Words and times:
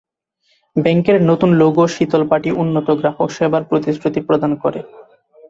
ব্যাংকের 0.75 1.17
নতুন 1.21 1.49
লোগো 1.61 1.83
শীতলপাটি 1.87 2.49
উন্নত 2.61 2.87
গ্রাহক 2.99 3.29
সেবার 3.37 3.63
প্রতিশ্রুতি 3.69 4.19
প্রদান 4.27 4.51
করে। 4.63 4.79